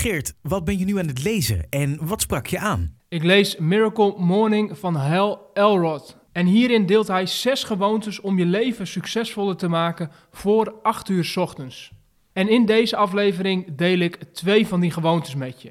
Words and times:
Geert, 0.00 0.34
wat 0.42 0.64
ben 0.64 0.78
je 0.78 0.84
nu 0.84 0.98
aan 0.98 1.06
het 1.06 1.24
lezen 1.24 1.66
en 1.70 2.06
wat 2.06 2.20
sprak 2.20 2.46
je 2.46 2.58
aan? 2.58 2.96
Ik 3.08 3.22
lees 3.22 3.56
Miracle 3.56 4.14
Morning 4.16 4.78
van 4.78 4.94
Hal 4.94 5.50
Elrod. 5.54 6.16
En 6.32 6.46
hierin 6.46 6.86
deelt 6.86 7.06
hij 7.06 7.26
zes 7.26 7.64
gewoontes 7.64 8.20
om 8.20 8.38
je 8.38 8.44
leven 8.44 8.86
succesvoller 8.86 9.56
te 9.56 9.68
maken 9.68 10.10
voor 10.30 10.74
8 10.82 11.08
uur 11.08 11.32
ochtends. 11.36 11.92
En 12.32 12.48
in 12.48 12.66
deze 12.66 12.96
aflevering 12.96 13.76
deel 13.76 13.98
ik 13.98 14.22
twee 14.32 14.66
van 14.66 14.80
die 14.80 14.90
gewoontes 14.90 15.34
met 15.34 15.62
je. 15.62 15.70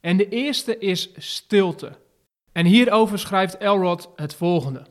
En 0.00 0.16
de 0.16 0.28
eerste 0.28 0.78
is 0.78 1.10
stilte. 1.16 1.98
En 2.52 2.66
hierover 2.66 3.18
schrijft 3.18 3.56
Elrod 3.56 4.10
het 4.16 4.34
volgende. 4.34 4.86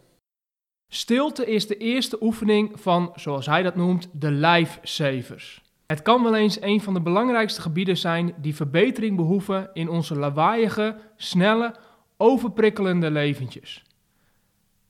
Stilte 0.87 1.45
is 1.45 1.67
de 1.67 1.77
eerste 1.77 2.17
oefening 2.21 2.71
van, 2.73 3.11
zoals 3.15 3.45
hij 3.45 3.63
dat 3.63 3.75
noemt, 3.75 4.09
de 4.11 4.31
lifesavers. 4.31 5.65
Het 5.87 6.01
kan 6.01 6.23
wel 6.23 6.35
eens 6.35 6.61
een 6.61 6.81
van 6.81 6.93
de 6.93 7.01
belangrijkste 7.01 7.61
gebieden 7.61 7.97
zijn 7.97 8.33
die 8.41 8.55
verbetering 8.55 9.15
behoeven 9.15 9.69
in 9.73 9.89
onze 9.89 10.15
lawaaiige, 10.15 10.97
snelle, 11.15 11.75
overprikkelende 12.17 13.11
leventjes. 13.11 13.83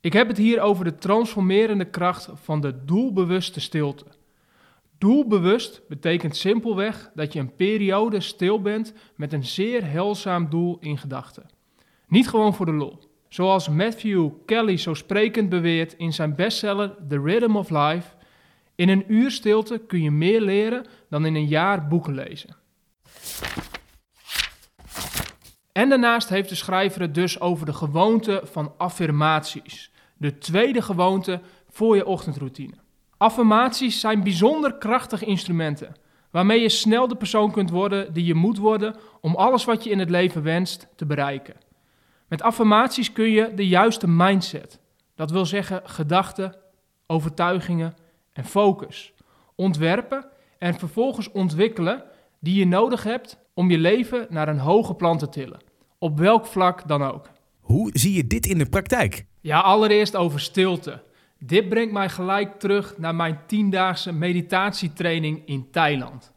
Ik 0.00 0.12
heb 0.12 0.28
het 0.28 0.36
hier 0.36 0.60
over 0.60 0.84
de 0.84 0.94
transformerende 0.94 1.84
kracht 1.84 2.28
van 2.34 2.60
de 2.60 2.84
doelbewuste 2.84 3.60
stilte. 3.60 4.04
Doelbewust 4.98 5.82
betekent 5.88 6.36
simpelweg 6.36 7.10
dat 7.14 7.32
je 7.32 7.40
een 7.40 7.54
periode 7.54 8.20
stil 8.20 8.62
bent 8.62 8.92
met 9.16 9.32
een 9.32 9.44
zeer 9.44 9.90
heilzaam 9.90 10.50
doel 10.50 10.76
in 10.80 10.98
gedachten. 10.98 11.46
Niet 12.08 12.28
gewoon 12.28 12.54
voor 12.54 12.66
de 12.66 12.72
lol. 12.72 12.98
Zoals 13.28 13.68
Matthew 13.68 14.28
Kelly 14.46 14.76
zo 14.76 14.94
sprekend 14.94 15.48
beweert 15.48 15.92
in 15.92 16.12
zijn 16.12 16.34
bestseller 16.34 16.96
The 17.08 17.20
Rhythm 17.20 17.56
of 17.56 17.70
Life: 17.70 18.08
In 18.78 18.88
een 18.88 19.12
uur 19.12 19.30
stilte 19.30 19.78
kun 19.78 20.02
je 20.02 20.10
meer 20.10 20.40
leren 20.40 20.86
dan 21.08 21.26
in 21.26 21.34
een 21.34 21.46
jaar 21.46 21.86
boeken 21.86 22.14
lezen. 22.14 22.56
En 25.72 25.88
daarnaast 25.88 26.28
heeft 26.28 26.48
de 26.48 26.54
schrijver 26.54 27.00
het 27.00 27.14
dus 27.14 27.40
over 27.40 27.66
de 27.66 27.72
gewoonte 27.72 28.40
van 28.44 28.72
affirmaties. 28.76 29.90
De 30.16 30.38
tweede 30.38 30.82
gewoonte 30.82 31.40
voor 31.70 31.96
je 31.96 32.06
ochtendroutine. 32.06 32.74
Affirmaties 33.16 34.00
zijn 34.00 34.22
bijzonder 34.22 34.74
krachtige 34.74 35.24
instrumenten 35.24 35.94
waarmee 36.30 36.60
je 36.60 36.68
snel 36.68 37.08
de 37.08 37.16
persoon 37.16 37.50
kunt 37.50 37.70
worden 37.70 38.12
die 38.12 38.24
je 38.24 38.34
moet 38.34 38.58
worden 38.58 38.96
om 39.20 39.34
alles 39.34 39.64
wat 39.64 39.84
je 39.84 39.90
in 39.90 39.98
het 39.98 40.10
leven 40.10 40.42
wenst 40.42 40.88
te 40.96 41.06
bereiken. 41.06 41.54
Met 42.28 42.42
affirmaties 42.42 43.12
kun 43.12 43.30
je 43.30 43.54
de 43.54 43.68
juiste 43.68 44.08
mindset, 44.08 44.80
dat 45.14 45.30
wil 45.30 45.46
zeggen 45.46 45.80
gedachten, 45.84 46.56
overtuigingen 47.06 47.94
en 48.38 48.44
focus, 48.44 49.12
ontwerpen 49.54 50.28
en 50.58 50.74
vervolgens 50.74 51.30
ontwikkelen 51.30 52.04
die 52.40 52.54
je 52.54 52.66
nodig 52.66 53.02
hebt 53.02 53.38
om 53.54 53.70
je 53.70 53.78
leven 53.78 54.26
naar 54.30 54.48
een 54.48 54.58
hoger 54.58 54.94
plan 54.94 55.18
te 55.18 55.28
tillen, 55.28 55.60
op 55.98 56.18
welk 56.18 56.46
vlak 56.46 56.88
dan 56.88 57.02
ook. 57.02 57.30
Hoe 57.60 57.90
zie 57.92 58.12
je 58.12 58.26
dit 58.26 58.46
in 58.46 58.58
de 58.58 58.68
praktijk? 58.68 59.24
Ja, 59.40 59.60
allereerst 59.60 60.16
over 60.16 60.40
stilte. 60.40 61.02
Dit 61.38 61.68
brengt 61.68 61.92
mij 61.92 62.08
gelijk 62.08 62.58
terug 62.58 62.98
naar 62.98 63.14
mijn 63.14 63.38
tiendaagse 63.46 64.12
meditatietraining 64.12 65.42
in 65.44 65.70
Thailand. 65.70 66.32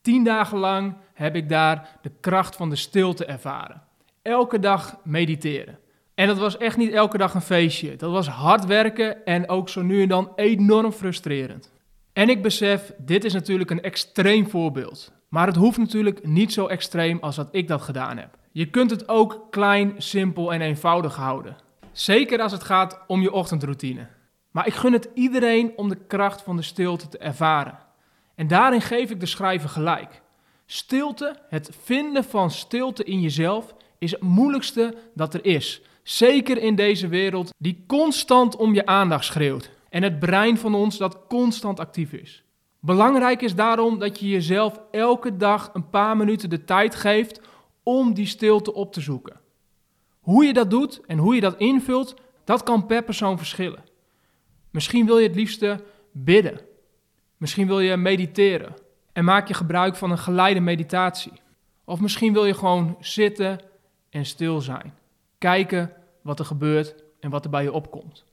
Tien 0.00 0.24
dagen 0.24 0.58
lang 0.58 0.96
heb 1.14 1.36
ik 1.36 1.48
daar 1.48 1.98
de 2.02 2.10
kracht 2.20 2.56
van 2.56 2.70
de 2.70 2.76
stilte 2.76 3.24
ervaren. 3.24 3.82
Elke 4.22 4.58
dag 4.58 4.98
mediteren. 5.04 5.78
En 6.18 6.26
dat 6.26 6.38
was 6.38 6.56
echt 6.56 6.76
niet 6.76 6.92
elke 6.92 7.18
dag 7.18 7.34
een 7.34 7.40
feestje. 7.40 7.96
Dat 7.96 8.10
was 8.10 8.28
hard 8.28 8.64
werken 8.64 9.24
en 9.24 9.48
ook 9.48 9.68
zo 9.68 9.82
nu 9.82 10.02
en 10.02 10.08
dan 10.08 10.32
enorm 10.34 10.92
frustrerend. 10.92 11.72
En 12.12 12.28
ik 12.28 12.42
besef, 12.42 12.92
dit 12.98 13.24
is 13.24 13.32
natuurlijk 13.32 13.70
een 13.70 13.82
extreem 13.82 14.48
voorbeeld. 14.48 15.12
Maar 15.28 15.46
het 15.46 15.56
hoeft 15.56 15.78
natuurlijk 15.78 16.26
niet 16.26 16.52
zo 16.52 16.66
extreem 16.66 17.18
als 17.20 17.36
dat 17.36 17.48
ik 17.50 17.68
dat 17.68 17.82
gedaan 17.82 18.16
heb. 18.16 18.38
Je 18.52 18.70
kunt 18.70 18.90
het 18.90 19.08
ook 19.08 19.46
klein, 19.50 19.94
simpel 19.96 20.52
en 20.52 20.60
eenvoudig 20.60 21.16
houden. 21.16 21.56
Zeker 21.92 22.40
als 22.40 22.52
het 22.52 22.62
gaat 22.62 23.00
om 23.06 23.20
je 23.20 23.32
ochtendroutine. 23.32 24.06
Maar 24.50 24.66
ik 24.66 24.74
gun 24.74 24.92
het 24.92 25.08
iedereen 25.14 25.72
om 25.76 25.88
de 25.88 25.98
kracht 26.06 26.42
van 26.42 26.56
de 26.56 26.62
stilte 26.62 27.08
te 27.08 27.18
ervaren. 27.18 27.78
En 28.34 28.46
daarin 28.46 28.80
geef 28.80 29.10
ik 29.10 29.20
de 29.20 29.26
schrijver 29.26 29.68
gelijk. 29.68 30.22
Stilte, 30.66 31.36
het 31.48 31.70
vinden 31.82 32.24
van 32.24 32.50
stilte 32.50 33.04
in 33.04 33.20
jezelf, 33.20 33.74
is 33.98 34.10
het 34.10 34.22
moeilijkste 34.22 34.94
dat 35.14 35.34
er 35.34 35.44
is. 35.44 35.82
Zeker 36.08 36.58
in 36.58 36.74
deze 36.74 37.08
wereld 37.08 37.54
die 37.58 37.84
constant 37.86 38.56
om 38.56 38.74
je 38.74 38.86
aandacht 38.86 39.24
schreeuwt. 39.24 39.70
En 39.88 40.02
het 40.02 40.18
brein 40.18 40.58
van 40.58 40.74
ons 40.74 40.96
dat 40.98 41.26
constant 41.26 41.80
actief 41.80 42.12
is. 42.12 42.44
Belangrijk 42.80 43.42
is 43.42 43.54
daarom 43.54 43.98
dat 43.98 44.20
je 44.20 44.28
jezelf 44.28 44.80
elke 44.90 45.36
dag 45.36 45.70
een 45.72 45.88
paar 45.88 46.16
minuten 46.16 46.50
de 46.50 46.64
tijd 46.64 46.94
geeft 46.94 47.40
om 47.82 48.14
die 48.14 48.26
stilte 48.26 48.74
op 48.74 48.92
te 48.92 49.00
zoeken. 49.00 49.40
Hoe 50.20 50.44
je 50.44 50.52
dat 50.52 50.70
doet 50.70 51.00
en 51.06 51.18
hoe 51.18 51.34
je 51.34 51.40
dat 51.40 51.58
invult, 51.58 52.14
dat 52.44 52.62
kan 52.62 52.86
per 52.86 53.02
persoon 53.02 53.38
verschillen. 53.38 53.84
Misschien 54.70 55.06
wil 55.06 55.18
je 55.18 55.26
het 55.26 55.36
liefste 55.36 55.84
bidden. 56.12 56.60
Misschien 57.36 57.66
wil 57.66 57.80
je 57.80 57.96
mediteren 57.96 58.74
en 59.12 59.24
maak 59.24 59.48
je 59.48 59.54
gebruik 59.54 59.96
van 59.96 60.10
een 60.10 60.18
geleide 60.18 60.60
meditatie. 60.60 61.32
Of 61.84 62.00
misschien 62.00 62.32
wil 62.32 62.44
je 62.44 62.54
gewoon 62.54 62.96
zitten 63.00 63.60
en 64.10 64.26
stil 64.26 64.60
zijn. 64.60 64.98
Kijken 65.38 65.92
wat 66.22 66.38
er 66.38 66.44
gebeurt 66.44 66.94
en 67.20 67.30
wat 67.30 67.44
er 67.44 67.50
bij 67.50 67.62
je 67.62 67.72
opkomt. 67.72 68.24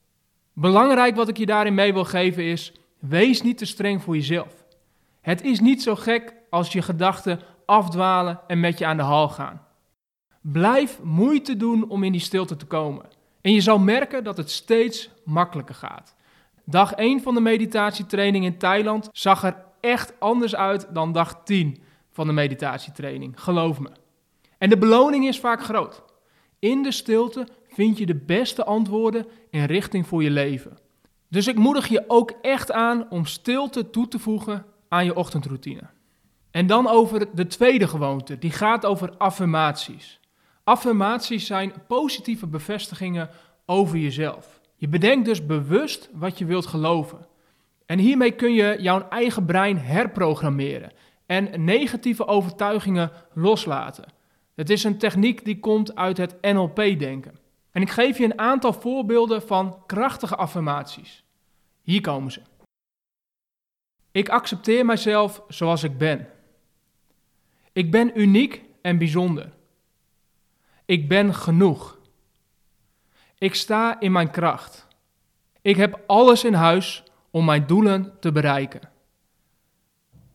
Belangrijk 0.54 1.16
wat 1.16 1.28
ik 1.28 1.38
je 1.38 1.46
daarin 1.46 1.74
mee 1.74 1.94
wil 1.94 2.06
geven 2.06 2.44
is: 2.44 2.74
wees 3.00 3.42
niet 3.42 3.58
te 3.58 3.66
streng 3.66 4.02
voor 4.02 4.16
jezelf. 4.16 4.66
Het 5.22 5.42
is 5.42 5.60
niet 5.60 5.84
zo 5.84 5.96
gek 5.96 6.34
als 6.50 6.72
je 6.74 6.82
gedachten 6.82 7.40
afdwalen 7.66 8.40
en 8.48 8.60
met 8.60 8.78
je 8.78 8.86
aan 8.86 8.98
de 8.98 9.04
hal 9.04 9.30
gaan. 9.30 9.62
Blijf 10.42 11.00
moeite 11.04 11.58
doen 11.58 11.90
om 11.90 12.04
in 12.04 12.12
die 12.12 12.22
stilte 12.22 12.56
te 12.56 12.66
komen. 12.66 13.06
En 13.42 13.52
je 13.52 13.62
zal 13.62 13.80
merken 13.80 14.24
dat 14.24 14.38
het 14.38 14.52
steeds 14.52 15.10
makkelijker 15.24 15.76
gaat. 15.76 16.16
Dag 16.64 16.94
1 16.94 17.22
van 17.22 17.34
de 17.34 17.42
meditatietraining 17.42 18.46
in 18.46 18.58
Thailand 18.58 19.10
zag 19.12 19.44
er 19.44 19.64
echt 19.80 20.14
anders 20.20 20.56
uit 20.56 20.88
dan 20.94 21.12
dag 21.12 21.42
10 21.44 21.84
van 22.12 22.28
de 22.28 22.34
meditatietraining, 22.34 23.42
geloof 23.42 23.80
me. 23.80 23.90
En 24.58 24.70
de 24.70 24.78
beloning 24.78 25.28
is 25.28 25.40
vaak 25.40 25.64
groot. 25.64 26.04
In 26.66 26.84
de 26.84 26.92
stilte 26.92 27.48
vind 27.68 27.98
je 27.98 28.06
de 28.06 28.16
beste 28.16 28.64
antwoorden 28.64 29.26
en 29.52 29.66
richting 29.66 30.08
voor 30.08 30.24
je 30.24 30.30
leven. 30.30 30.78
Dus 31.30 31.48
ik 31.48 31.58
moedig 31.58 31.88
je 31.88 32.04
ook 32.08 32.34
echt 32.42 32.72
aan 32.72 33.10
om 33.10 33.26
stilte 33.26 33.90
toe 33.90 34.08
te 34.08 34.20
voegen 34.20 34.66
aan 34.88 35.06
je 35.06 35.16
ochtendroutine. 35.16 35.82
En 36.52 36.68
dan 36.68 36.88
over 36.88 37.36
de 37.36 37.48
tweede 37.48 37.88
gewoonte, 37.88 38.40
die 38.40 38.52
gaat 38.52 38.86
over 38.86 39.18
affirmaties. 39.18 40.20
Affirmaties 40.64 41.46
zijn 41.46 41.74
positieve 41.88 42.48
bevestigingen 42.48 43.30
over 43.66 43.98
jezelf. 43.98 44.60
Je 44.76 44.88
bedenkt 44.88 45.26
dus 45.26 45.46
bewust 45.46 46.10
wat 46.14 46.38
je 46.38 46.46
wilt 46.46 46.66
geloven. 46.66 47.28
En 47.86 48.00
hiermee 48.00 48.32
kun 48.32 48.54
je 48.54 48.78
jouw 48.80 49.08
eigen 49.10 49.46
brein 49.46 49.78
herprogrammeren 49.78 50.92
en 51.26 51.64
negatieve 51.64 52.28
overtuigingen 52.28 53.12
loslaten. 53.34 54.15
Het 54.56 54.70
is 54.70 54.84
een 54.84 54.98
techniek 54.98 55.46
die 55.46 55.60
komt 55.60 55.96
uit 55.96 56.18
het 56.18 56.42
NLP-denken. 56.42 57.38
En 57.72 57.82
ik 57.82 57.90
geef 57.90 58.18
je 58.18 58.24
een 58.24 58.40
aantal 58.40 58.74
voorbeelden 58.74 59.42
van 59.42 59.84
krachtige 59.86 60.36
affirmaties. 60.36 61.24
Hier 61.82 62.02
komen 62.02 62.32
ze. 62.32 62.42
Ik 64.12 64.30
accepteer 64.30 64.86
mijzelf 64.86 65.42
zoals 65.48 65.84
ik 65.84 65.98
ben. 65.98 66.28
Ik 67.72 67.92
ben 67.92 68.20
uniek 68.20 68.64
en 68.82 68.98
bijzonder. 68.98 69.52
Ik 70.86 71.08
ben 71.08 71.34
genoeg. 71.34 71.98
Ik 73.38 73.56
sta 73.56 74.00
in 74.00 74.12
mijn 74.12 74.32
kracht. 74.32 74.88
Ik 75.62 75.76
heb 75.76 76.04
alles 76.08 76.44
in 76.44 76.54
huis 76.54 77.04
om 77.30 77.46
mijn 77.46 77.68
doelen 77.68 78.18
te 78.20 78.32
bereiken. 78.32 78.90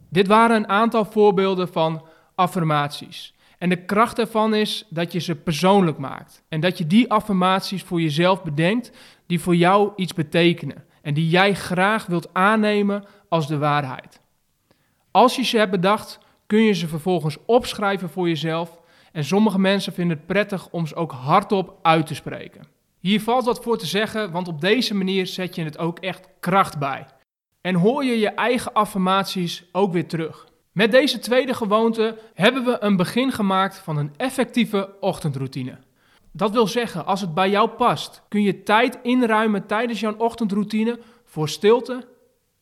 Dit 0.08 0.26
waren 0.26 0.56
een 0.56 0.68
aantal 0.68 1.04
voorbeelden 1.04 1.68
van 1.68 2.06
affirmaties. 2.34 3.34
En 3.60 3.68
de 3.68 3.84
kracht 3.84 4.18
ervan 4.18 4.54
is 4.54 4.86
dat 4.88 5.12
je 5.12 5.18
ze 5.18 5.34
persoonlijk 5.34 5.98
maakt. 5.98 6.42
En 6.48 6.60
dat 6.60 6.78
je 6.78 6.86
die 6.86 7.10
affirmaties 7.10 7.82
voor 7.82 8.00
jezelf 8.00 8.42
bedenkt 8.42 8.92
die 9.26 9.40
voor 9.40 9.56
jou 9.56 9.92
iets 9.96 10.14
betekenen. 10.14 10.84
En 11.02 11.14
die 11.14 11.28
jij 11.28 11.54
graag 11.54 12.06
wilt 12.06 12.28
aannemen 12.32 13.04
als 13.28 13.46
de 13.46 13.58
waarheid. 13.58 14.20
Als 15.10 15.36
je 15.36 15.42
ze 15.42 15.58
hebt 15.58 15.70
bedacht, 15.70 16.18
kun 16.46 16.62
je 16.62 16.72
ze 16.72 16.88
vervolgens 16.88 17.36
opschrijven 17.46 18.10
voor 18.10 18.28
jezelf. 18.28 18.80
En 19.12 19.24
sommige 19.24 19.58
mensen 19.58 19.92
vinden 19.92 20.16
het 20.16 20.26
prettig 20.26 20.68
om 20.70 20.86
ze 20.86 20.94
ook 20.94 21.12
hardop 21.12 21.78
uit 21.82 22.06
te 22.06 22.14
spreken. 22.14 22.66
Hier 22.98 23.20
valt 23.20 23.44
wat 23.44 23.62
voor 23.62 23.78
te 23.78 23.86
zeggen, 23.86 24.30
want 24.30 24.48
op 24.48 24.60
deze 24.60 24.94
manier 24.94 25.26
zet 25.26 25.54
je 25.54 25.64
het 25.64 25.78
ook 25.78 25.98
echt 25.98 26.28
kracht 26.40 26.78
bij. 26.78 27.06
En 27.60 27.74
hoor 27.74 28.04
je 28.04 28.18
je 28.18 28.28
eigen 28.28 28.72
affirmaties 28.72 29.64
ook 29.72 29.92
weer 29.92 30.08
terug. 30.08 30.49
Met 30.72 30.90
deze 30.90 31.18
tweede 31.18 31.54
gewoonte 31.54 32.18
hebben 32.34 32.64
we 32.64 32.76
een 32.80 32.96
begin 32.96 33.32
gemaakt 33.32 33.78
van 33.78 33.96
een 33.96 34.12
effectieve 34.16 34.96
ochtendroutine. 35.00 35.78
Dat 36.32 36.50
wil 36.50 36.66
zeggen, 36.66 37.06
als 37.06 37.20
het 37.20 37.34
bij 37.34 37.50
jou 37.50 37.68
past, 37.68 38.22
kun 38.28 38.42
je 38.42 38.62
tijd 38.62 38.98
inruimen 39.02 39.66
tijdens 39.66 40.00
jouw 40.00 40.16
ochtendroutine 40.16 40.98
voor 41.24 41.48
stilte 41.48 42.08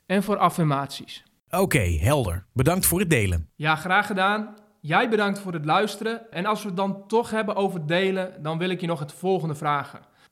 en 0.06 0.22
voor 0.22 0.36
affirmaties. 0.36 1.24
Oké, 1.50 1.78
helder. 1.78 2.46
Bedankt 2.52 2.86
voor 2.86 3.00
het 3.00 3.10
delen. 3.10 3.48
Ja, 3.54 3.76
graag 3.76 4.06
gedaan. 4.06 4.56
jij 4.80 5.08
bedankt 5.08 5.38
voor 5.38 5.52
het 5.52 5.64
luisteren. 5.64 6.30
En 6.30 6.46
als 6.46 6.62
we 6.62 6.68
het 6.68 6.76
dan 6.76 7.06
toch 7.06 7.30
hebben 7.30 7.56
over 7.56 7.86
delen, 7.86 8.42
dan 8.42 8.58
wil 8.58 8.68
ik 8.68 8.80
je 8.80 8.86
nog 8.86 8.98
het 8.98 9.12
volgende 9.12 9.54
vragen. 9.54 10.00